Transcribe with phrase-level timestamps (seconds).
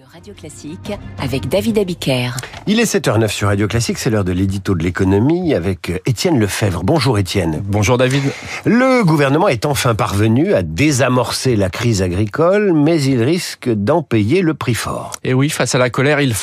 [0.00, 2.30] de Radio Classique avec David Abiker.
[2.66, 6.82] Il est 7h09 sur Radio Classique, c'est l'heure de l'édito de l'économie avec Étienne Lefebvre.
[6.84, 7.60] Bonjour Étienne.
[7.66, 8.22] Bonjour David.
[8.64, 14.40] Le gouvernement est enfin parvenu à désamorcer la crise agricole, mais il risque d'en payer
[14.40, 15.12] le prix fort.
[15.24, 16.34] Et oui, face à la colère, il,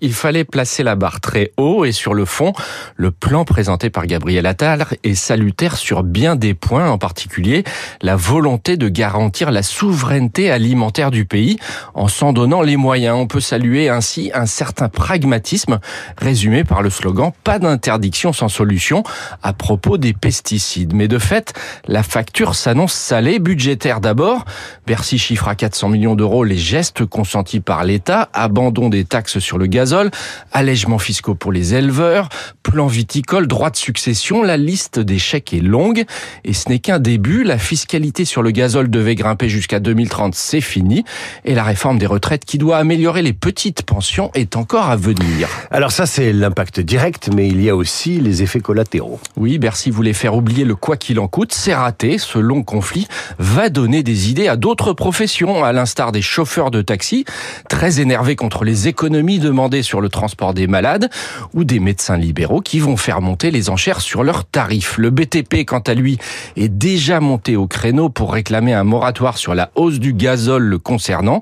[0.00, 2.52] il fallait placer la barre très haut et sur le fond,
[2.96, 7.64] le plan présenté par Gabriel Attal est salutaire sur bien des points, en particulier
[8.02, 11.58] la volonté de garantir la souveraineté alimentaire du pays
[11.94, 15.78] en s'en donnant les moyens on peut saluer ainsi un certain pragmatisme
[16.16, 19.02] résumé par le slogan Pas d'interdiction sans solution
[19.42, 20.94] à propos des pesticides.
[20.94, 21.52] Mais de fait,
[21.86, 24.44] la facture s'annonce salée, budgétaire d'abord.
[24.86, 29.58] Bercy chiffre à 400 millions d'euros les gestes consentis par l'État, abandon des taxes sur
[29.58, 30.10] le gazole,
[30.52, 32.28] allègements fiscaux pour les éleveurs,
[32.62, 36.04] plan viticole, droit de succession, la liste des chèques est longue
[36.44, 37.44] et ce n'est qu'un début.
[37.44, 41.04] La fiscalité sur le gazole devait grimper jusqu'à 2030, c'est fini.
[41.44, 45.48] Et la réforme des retraites qui doit améliorer les petites pensions est encore à venir.
[45.70, 49.18] Alors ça, c'est l'impact direct, mais il y a aussi les effets collatéraux.
[49.36, 51.52] Oui, Bercy voulait faire oublier le quoi qu'il en coûte.
[51.52, 52.18] C'est raté.
[52.18, 56.80] Ce long conflit va donner des idées à d'autres professions, à l'instar des chauffeurs de
[56.80, 57.24] taxi,
[57.68, 61.10] très énervés contre les économies demandées sur le transport des malades,
[61.54, 64.98] ou des médecins libéraux qui vont faire monter les enchères sur leurs tarifs.
[64.98, 66.18] Le BTP, quant à lui,
[66.56, 70.78] est déjà monté au créneau pour réclamer un moratoire sur la hausse du gazole le
[70.78, 71.40] concernant.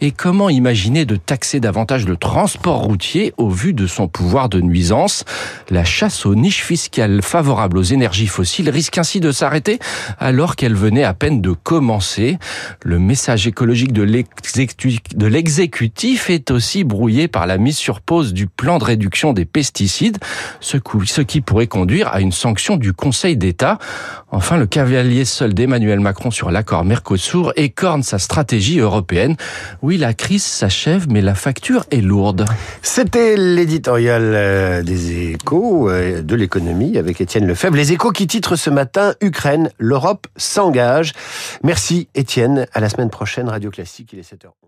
[0.00, 4.60] Et comment imaginer de taxer davantage le transport routier au vu de son pouvoir de
[4.60, 5.24] nuisance.
[5.70, 9.80] La chasse aux niches fiscales favorables aux énergies fossiles risque ainsi de s'arrêter
[10.20, 12.38] alors qu'elle venait à peine de commencer.
[12.84, 18.78] Le message écologique de l'exécutif est aussi brouillé par la mise sur pause du plan
[18.78, 20.18] de réduction des pesticides,
[20.60, 23.78] ce qui pourrait conduire à une sanction du Conseil d'État.
[24.30, 29.36] Enfin, le cavalier seul d'Emmanuel Macron sur l'accord Mercosur écorne sa stratégie européenne.
[29.82, 30.44] Oui, la crise
[31.08, 32.44] mais la facture est lourde.
[32.82, 37.76] C'était l'éditorial euh, des échos euh, de l'économie avec Étienne Lefebvre.
[37.76, 41.12] Les échos qui titrent ce matin Ukraine, l'Europe s'engage.
[41.62, 42.66] Merci Étienne.
[42.74, 44.67] À la semaine prochaine, Radio Classique, il est 7h11.